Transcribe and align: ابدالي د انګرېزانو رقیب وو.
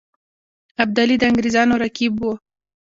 ابدالي 0.83 1.15
د 1.19 1.23
انګرېزانو 1.29 1.73
رقیب 1.83 2.13
وو. 2.17 2.33